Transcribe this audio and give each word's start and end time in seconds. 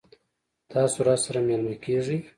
تاسو 0.71 0.97
راسره 1.07 1.39
میلمه 1.47 1.75
کیږئ؟ 1.83 2.17